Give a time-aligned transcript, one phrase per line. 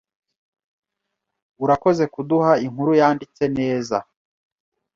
[1.63, 3.97] Urakoze kuduha inkuru yanditse neza.